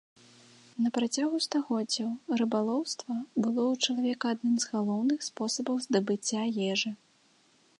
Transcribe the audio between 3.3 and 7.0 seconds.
было ў чалавека адным з галоўных спосабаў здабыцця ежы.